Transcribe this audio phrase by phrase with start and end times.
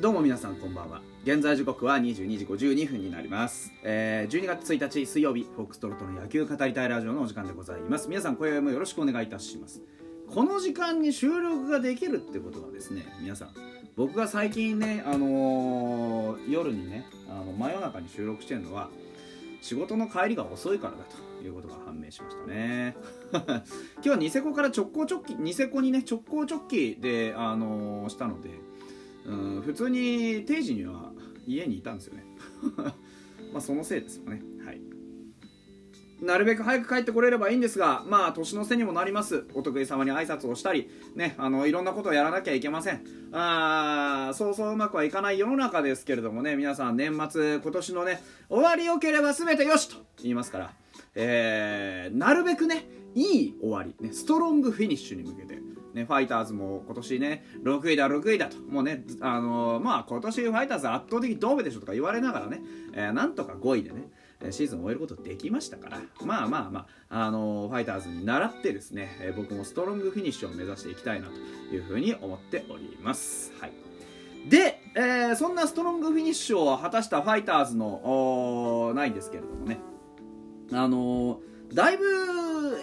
[0.00, 1.00] どうも皆さんこんばんは。
[1.24, 8.06] 現在時刻は22時52分になります、えー、12月1日水曜日フォックストロットの野球語りたいラジオのお時間でございます。
[8.06, 9.80] 皆さん今夜もよろしくお願いいたします。
[10.28, 13.48] この時間に収録ができるってことはですね皆さん
[13.96, 18.90] 僕が最近ね、あのー夜にねあの真夜中に収録してるのは
[19.62, 20.98] 仕事の帰りが遅いからだ
[21.40, 22.94] ということが判明しましたね。
[23.32, 23.62] 今
[24.02, 28.50] 日はニセコから直行直帰ニセコにね直行直帰で、あのーしたので
[29.28, 31.12] うん普通に定時には
[31.46, 32.24] 家にいたんですよね。
[33.52, 34.42] まあそのせいですよね。
[34.64, 34.80] はい。
[36.20, 39.44] なるべく早く帰ってこれればいいんですがまあ年の瀬にもなります。
[39.54, 43.04] お得意様に挨拶をしたりねあのいろんなことをやらなきゃいけません。
[43.32, 50.72] あーそうそううまくはいかない世の中ですけれどもね皆さん年末今年のね終わりよければ全てよしと言いますから。
[51.16, 55.56] えー、なるべくねいい終わり、ね、ストロングフィニッシュに向けて。
[55.94, 58.58] ね、ファイターズも今年ね6位だ6位だと。
[58.68, 62.60] もうねあのーまあ今年ファイターズ圧倒的ドーベでしょとか言われながらね、
[62.92, 64.10] えーなんとか5位でね
[64.50, 66.02] シーズンを終えることできましたから。
[66.22, 71.34] まあまあまあ、あのーファイターズに倣ってですね、え僕もストロングフィニッシュを目指していきたいなと
[71.74, 73.54] いうふうに思っております。
[73.58, 73.72] はい。
[74.50, 79.78] で、えそんなストロングフィニッシュを果たしたファイターズのないんですけれどもね。
[80.72, 82.04] あのーだいぶ、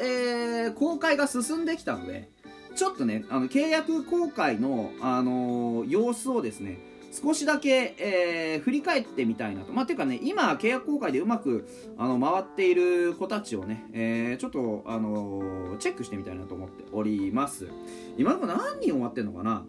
[0.02, 2.30] えー公開が進んできたので
[2.76, 6.80] ちょっとねあの契約公開の、あのー様子をですね
[7.11, 9.72] 少しだけ、えー振り返ってみたいなと。
[9.72, 11.67] まあ、ていうかね、今、契約公開でうまく
[11.98, 17.67] あの回っている子たちをね、えーちょっと、あのーチェックしてみたいなと思っております。
[18.17, 19.66] 今のところ何人終わってんのかな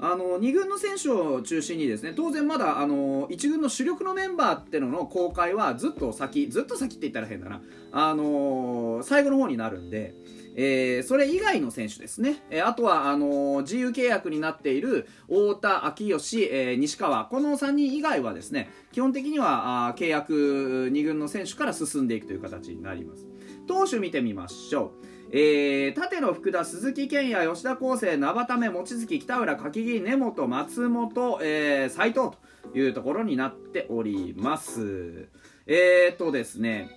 [0.00, 7.60] あの2軍の選手を中心にですね当然まだあの1軍の主力のメンバーってのの公開はずっと先ずっと先って言ったら変だな。
[7.90, 10.14] あの最後の方になるんで、
[10.54, 17.24] えーそれ以外の選手ですね、えーあとはあの自由契約になっている太田昭義、え西川。
[17.24, 23.26] この3人以外はですね基本的にはあ契約2軍の選手から進んでいくという形になります。
[23.66, 25.17] 投手見てみましょう。
[25.30, 32.30] えー、立野福田鈴木健也吉田康生名畑目望月北浦柿木根本松本、えー、斉藤
[32.72, 35.28] というところになっております。
[35.66, 36.88] えーとですね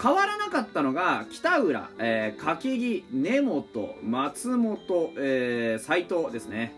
[0.00, 6.76] 変わらなかったのが北浦、えー、柿木根本松本、えー、斉藤ですね。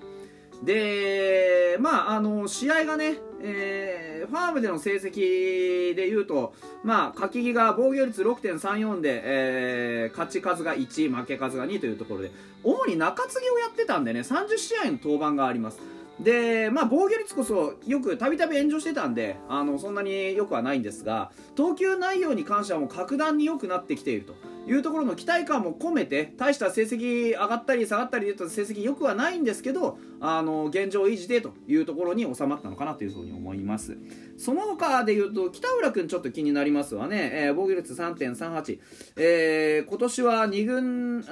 [0.63, 6.53] でまああの試合がね、えーファームでの成績でいうと
[6.83, 12.31] まあ柿木が防御率6.34で、えー勝ち数が1負け数が2というところで
[12.65, 15.79] 主に中継ぎをやってたんでね30試合の登板があります。
[16.21, 24.34] でまあ防御率こそよくたびたび炎上してたんであのそんなによくはないんですが投球内容に関してはもう格段に良くなってきていると。
[24.66, 33.97] いうところの期待感も込めて大した成績上がったり下がったりで言うと成績良くはないんですけどあの現状維持でというところに収まったのかなというふうに思います。
[34.37, 38.81] その他で言うと北浦君ちょっと気になりますわね、えー防御率3.38、
[39.16, 41.25] えー今年は2軍ん？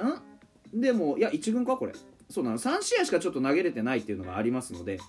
[0.73, 1.93] でもいや1軍かこれ。
[2.29, 2.57] そうなの。
[2.57, 4.99] 3試合しかちょっと投げれてないっていうのがありますので。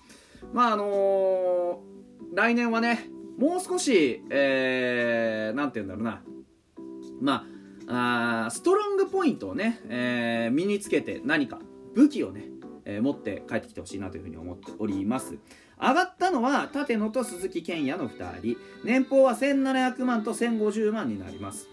[0.53, 1.97] まああのー
[2.33, 6.23] 来年はねもう少し、えー、なんて言うんだろうな。
[7.21, 7.45] ま
[7.87, 11.59] ああストロングポイントをね、えー身につけて何か
[11.95, 12.45] 武器をね、
[12.85, 15.37] えー持って帰ってきてほしいなというふうに思っております。
[15.79, 18.57] 上がったのは立野と鈴木健也の2人。
[18.83, 21.69] 年俸は1700万と1050万になります。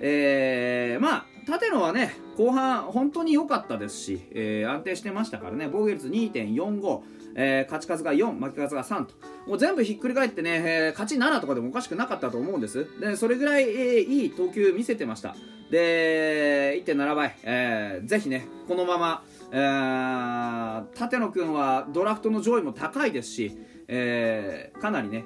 [0.00, 5.68] えー、まあ立野はね後半本当に良かったですし、えー安定してましたからね。
[5.72, 7.00] 防御率2.45、
[7.36, 9.14] えー勝ち数が4負け数が3と。
[9.46, 12.86] もう全部ひっくり返ってね、えー勝ち7とかでもおかしくなかったと思うんです。
[13.00, 15.36] でそれぐらい、えーいい投球見せてました。
[15.70, 19.22] で1.7倍、えーぜひねこのまま、
[19.52, 23.56] えー立野君はドラフトの上位も高いですし、
[23.88, 25.24] えーかなりね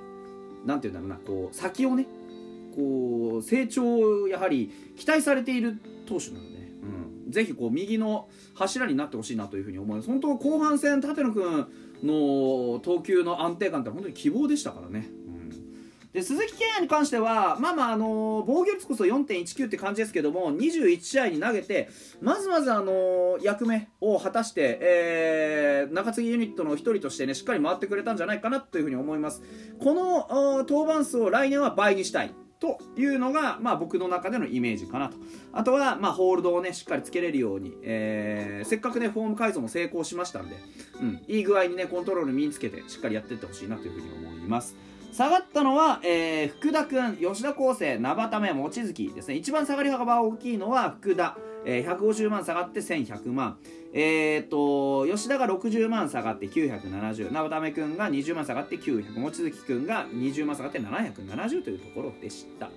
[0.66, 2.06] なんていうんだろうなこう先をね
[2.74, 5.78] こう成長をやはり期待されている
[6.10, 6.58] 投手なので、
[7.26, 10.08] うん、ぜひこう右の柱になってほしいなというふうに思います。
[10.08, 11.66] 本当後半戦立野君
[12.02, 15.50] の投球の安定感って本当に希望でしたからね、うん、
[16.12, 21.90] で鈴木健也に関してはまあまああの防御率こそ4.19って感じですけども21試合に投げて
[22.20, 29.42] まずまずあの役目を果たして、えー中継ぎユニットの一人としてねしっかり回ってくれたんじゃないかなというふうに思います。
[29.78, 35.16] この登板数を来年は倍にしたいというのが、まあ、僕の中でのイメージかなと。
[35.52, 40.56] あとは、まあ、ホールドをねしっかりつけれるように、えーせっかくねフォーム改造も成功しましたんで、
[41.00, 44.76] うん、いい具合にねコントロール身につけてしっかりやっていってほしいなというふうに思います。
[45.12, 49.34] 下がったのは、えー、福田君吉田康生生田目望月ですね。
[49.34, 53.58] 一番下がり幅が大きいのは福田、えー、150万下がって1100万。
[53.92, 62.70] えーと、吉田が60万下がって970生田目君が20万下がって900望月君が20万下がって770というところでした。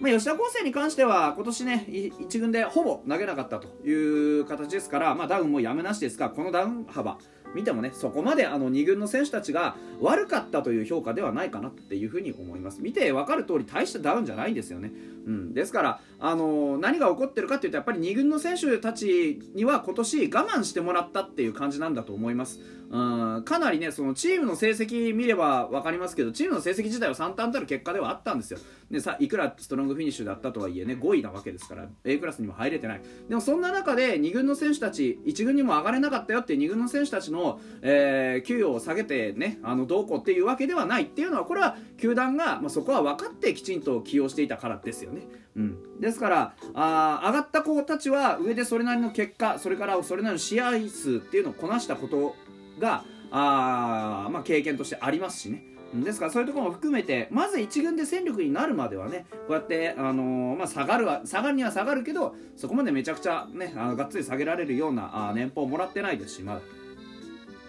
[0.00, 7.16] まあ、吉田康生に関しては今年ね1軍でほぼ投げなかったという形ですから、まあ、ダウンもやむなしですがこのダウン幅
[7.56, 12.82] 見てもねそこまであの2軍の選手たちが悪かったという評価ではないかなっていうふうに思います。
[12.82, 14.92] 見て分かる通り大したダウンじゃないんですよね、
[15.26, 22.60] うん、ですからあの何が起こってるかっていうとやっぱり2軍の選手たちには今年我慢してもらったっていう感じなんだと思います。
[22.90, 23.42] うん。
[23.44, 28.58] かなりねそのチームの成績見れば分かりますけどチームの成績自体は惨憺たる結果ではあったんですよ。
[28.90, 33.00] でさいくらストロングフィニッシュだったとはいえね5位なわけですから A クラスにも入れてない。
[33.28, 45.22] でもそんな中で2軍の選手たち1軍にも上がれなかったよっていう2軍の選手たちの、えー、給与を下げてねあのどうこうっていうわけではないっていうのはこれは球団が、まあ、そこは分かってきちんと起用していたからですよね、
[45.56, 52.36] うん、ですからあ上がった子たちは上でそれなりの結果それからそれなりの試合数っていうのをこなしたこと
[52.78, 55.62] があ、まあ、経験としてありますしね
[55.94, 66.60] ですからそういうところも含めてまず1軍で戦力になるまではねこうやって、あのー、まあ、下がるは下がるには下がるけどそこまでめちゃくちゃねあのがっつり下げられるようなあ年俸をもらってないですしまだ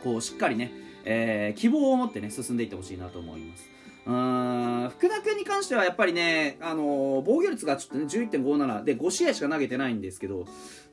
[0.03, 0.71] こうしっかりね、
[1.05, 3.76] えー、希望を持ってね進んでいってほしいなと思います。
[4.07, 10.45] うん福田君に関してはやっぱりね、あのー、防御率がちょっとね11.57で5試合しか投げてないんですけど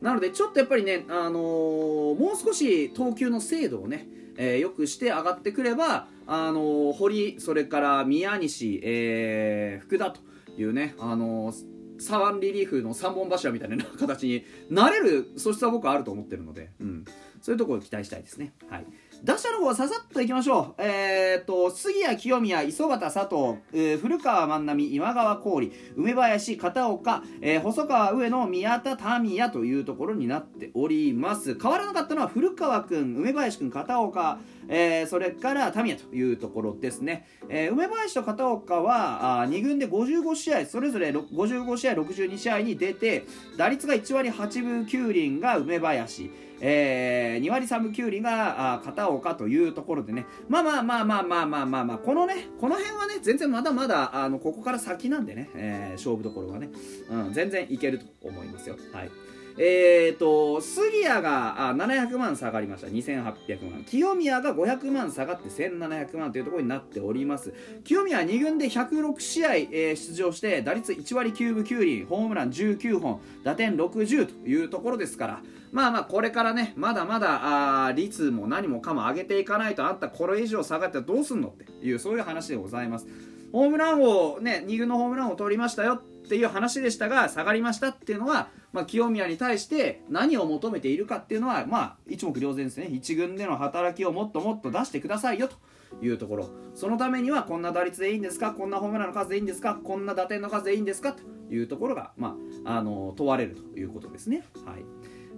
[0.02, 10.20] なのでちょっとやっぱりね、あのー、もう少し投球の精度をね、えー、よくして上がってくれば、あの堀それから宮西、え福田と
[10.58, 11.54] いうね、あの
[11.98, 17.04] サワンリリーフの3本柱みたいな形になれる素質は僕はあると思ってるので、うん、
[17.40, 18.52] そういうところを期待したいですね。
[18.68, 18.86] はい
[19.24, 20.82] 打者の方はささっといきましょう。
[20.82, 31.58] えー、っと、杉谷清宮、磯端佐藤、えー、古川万波、今川氷、梅林、片岡、えー、細川上野、宮田民也というところになっております。
[31.58, 43.24] 変わらなかったのは古川君、梅林君、片岡、えー、それからタミヤというところですね、えー、梅林と片岡はあ2軍で55試合それぞれ55試合62試合に出て
[43.56, 46.30] 打率が1割8分9厘が梅林。
[46.66, 56.70] えー、2割3分9厘があ片岡というところでね、まあまあまあまあまあまあまあ、まあ、このね、この辺はね、全然まだまだ、あの、ここから先なんでね、えー、勝負どころはね、
[57.10, 58.76] うん、全然いけると思いますよ。
[58.92, 59.10] はい。
[59.56, 62.88] えーと、杉谷があ700万下がりました。
[62.88, 63.84] 2800万。
[63.84, 67.54] 清宮が500万下がって1700万というところになっております。
[67.84, 75.42] 清宮は2軍で106試合、えー、出場して、打率1割9分9厘、ホームラン19本、打点60というところですから、
[75.74, 83.08] まあまあこれからねまだまだあ率も何もかも上げていかないとあんたこれ以上下がってどうすんのっていうそういう話でございます
[83.50, 92.86] ホームランをね2軍のホームランを取りましたよっていう話でしたが下がりましたっていうのは、まあ、清宮に対して何を求めているかっていうのはまあ一目瞭然ですね。
[92.86, 95.56] 1軍での働きをもっともっと出してくださいよと
[96.02, 96.50] いうところ。
[96.74, 98.52] そのためにはこんな打率でいいんですか？
[98.52, 99.74] こんなホームランの数でいいんですか？
[99.76, 101.12] こんな打点の数でいいんですか？
[101.12, 101.22] と
[101.54, 104.44] いうところが、まあ、あの問われるということですね。
[104.64, 104.84] はい。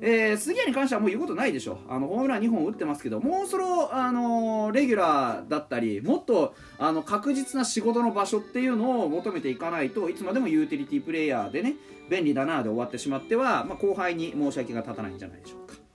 [0.00, 11.74] えー、杉谷に関してはもう言うことないでしょあのホームラン2本打ってますけどもうそろ、あのー、レギュラーだったりもっとあの確実な仕事の場所っていうのを求めていかないといつまでもユーティリティプレイヤーでね
[12.10, 15.85] 便利だなで終わってしまっては、まあ、後輩に申し訳が立たないんじゃないでしょうか。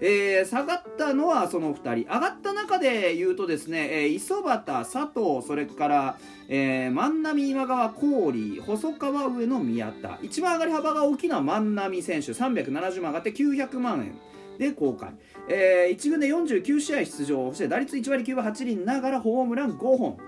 [0.00, 2.12] えー、下がったのはその2人。
[2.12, 10.18] 上がった中で言うとですね、えー、磯端佐藤それから、えー、万波今川郡細川上の宮田。
[10.22, 12.32] 一番上がり幅が大きな万波選手。
[12.32, 14.18] 370万上がって900万円
[14.58, 15.10] で公開、
[15.48, 17.52] えー、1軍で49試合出場。
[17.54, 20.18] して打率1割9分8厘ながらホームラン5本。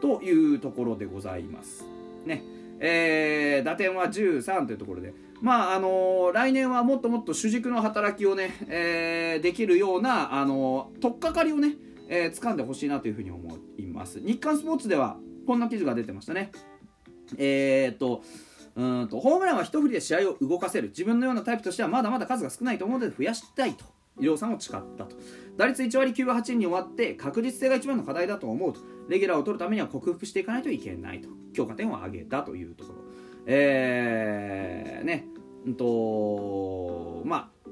[0.00, 1.84] というところでございます。
[2.24, 2.42] ね。
[2.80, 5.12] えー、打点は13というところで。
[5.40, 11.74] まああの来年はもっともっと主軸の働きをね、えー、できるような、あの取っかかりをね、
[12.08, 14.20] えー、掴んでほしいなというふうに思います。
[14.20, 15.16] 日刊スポーツでは
[15.46, 16.52] こんな記事が出てましたね。
[17.38, 18.22] えー、っと
[18.76, 20.88] うんとホームランは一振りで試合を動かせる。
[20.88, 23.84] 自分のようなタイプとしてはまだまだ数が少ないと思うので増やしたいと。
[24.18, 25.16] 量産を誓ったと。
[25.56, 28.80] 打率1割9分8厘に終わって確実性が一番の課題だと思うと。
[29.08, 31.28] レギュラーを取るためには克服していかないといけないと。
[31.52, 32.99] 強化点を挙げたというところ。
[33.46, 35.26] えー、ね、
[35.66, 37.70] うんと、まあ、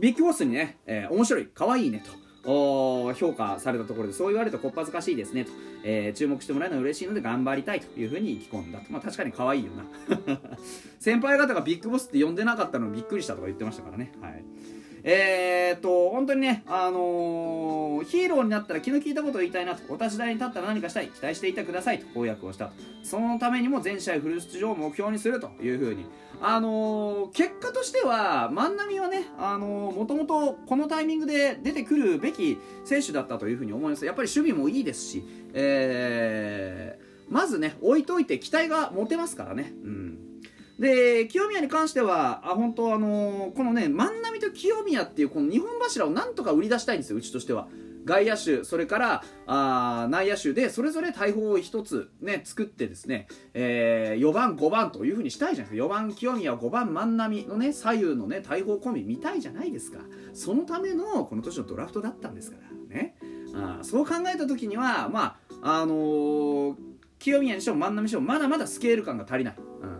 [0.00, 2.28] ビッグボスにね、えー、面白い、可愛いねと。
[2.48, 5.52] 評価されたところでそう言われるとこっぱずかしいですねと、
[5.84, 10.38] えー、注目してもらえるのは嬉しいので頑張りたいというふうに意気込んだと、まあ、確かに可愛いよな。
[10.98, 14.44] 先輩方がビッグボスって呼んでなかったのびっくりしたとか言ってましたからね、はい。
[15.02, 22.70] えー、っと本当にね、あのー、ヒーローになったら気の利いたことを言いたいなとお立ち台に立ったら何かしたい期待していてくださいと公約をした
[23.02, 26.06] そのためにも全試合フル出場を目標にするというふうに。
[26.40, 34.04] あのー、結果としては万波はね、あのもともとこのタイミングで出てくるべき選手だったというふうに思います。
[34.04, 39.97] やっぱり守備もいいですし、えー、まずね置いといて期待が持てますからね、うん、
[40.78, 47.68] で清宮に関してはあ本当あのー、このね万波と清宮っていうこの2本柱をなんとか売り出したいんですようちとしては。
[48.04, 55.86] 外野手それからあ内野手でそれぞれ大砲を1つ、ね、作ってですね、えー、4番5番というふうにしたいじゃないですか。
[55.86, 59.98] 4番清宮5番万波のね左右のね大砲コンビ見たいじゃないですか。
[60.32, 63.16] そのためのこの年のドラフトだったんですからね。
[63.54, 66.76] あそう考えた時にはまああのー、
[67.18, 69.97] 清宮にしても万波にしてもまだまだスケール感が足りない、うん。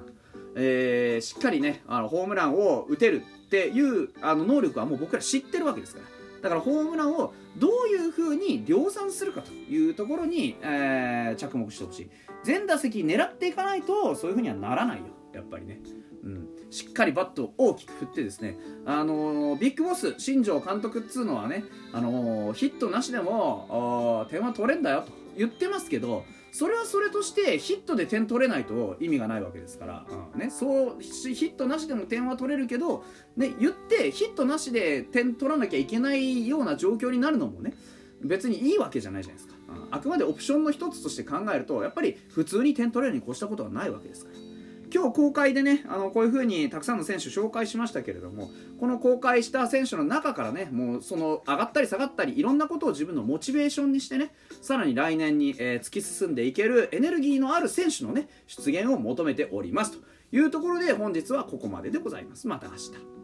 [0.61, 6.07] えー、しっかりねあのホームランを打てるっていうあの能力はもう僕ら知ってるわけですから。
[6.43, 12.11] だからホームランをどういうふうに量産するかというところに、えー、着目してほしい。
[12.45, 15.05] 全打席狙っていかないとそういうふうにはならないよ。
[15.33, 15.81] やっぱりね、
[16.25, 30.41] うん、しっかりバットを大きく振ってですね、あのー、ビッグボス新庄監督っつうのはね、あのー、ヒットなしでも点は取れんだよと言ってますけどそれはそれとしてヒットで点取れないと意味がないわけですから、うん。
[30.41, 33.05] ね、そうヒットなしでも点は取れるけど、
[33.37, 37.75] ね、言ってヒットなしで点取らなきゃいけないような状況になるのもね
[38.23, 44.58] 別にいいわけじゃないじゃないですか、うん、あくまでオプションの一つとして考えるとやっぱり普通に点取れるに越したことはないわけですから。
[44.93, 59.99] 今日公開でねあのこういう風にたくさんの選手紹介しましたけれどもこの公開した選手の中からねもうその上がったり下がったりいろんなことを自分のモチベーションにしてねさらに来年に、えー、突き進んでいけるエネルギーのある選手のね出現を求めておりますと
[60.33, 62.47] いうところで本日はここまででございます。
[62.47, 63.18] また明日。